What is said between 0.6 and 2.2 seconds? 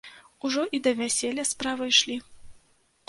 і да вяселля справы ішлі.